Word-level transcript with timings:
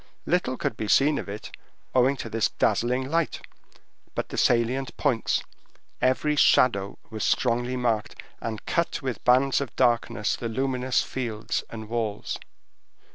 Little 0.25 0.57
could 0.57 0.75
be 0.75 0.87
seen 0.87 1.19
of 1.19 1.29
it, 1.29 1.55
owing 1.93 2.17
to 2.17 2.27
this 2.27 2.49
dazzling 2.49 3.07
light, 3.11 3.39
but 4.15 4.29
the 4.29 4.35
salient 4.35 4.97
points; 4.97 5.43
every 6.01 6.35
shadow 6.35 6.97
was 7.11 7.23
strongly 7.23 7.77
marked, 7.77 8.15
and 8.41 8.65
cut 8.65 9.03
with 9.03 9.23
bands 9.23 9.61
of 9.61 9.75
darkness 9.75 10.35
the 10.35 10.49
luminous 10.49 11.03
fields 11.03 11.63
and 11.69 11.87
walls. 11.87 12.39